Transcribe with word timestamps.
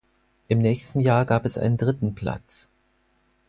Im 0.47 0.57
nächsten 0.57 0.99
Jahr 0.99 1.25
gab 1.25 1.45
es 1.45 1.59
einen 1.59 1.77
dritten 1.77 2.15
Platz. 2.15 2.67